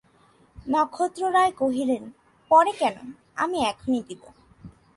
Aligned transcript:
নক্ষত্ররায় 0.69 1.51
কহিলেন, 1.51 2.03
পরে 2.51 2.71
কেন, 2.71 2.95
আমি 3.35 3.57
এখনি 3.63 3.99
দিব। 4.07 4.21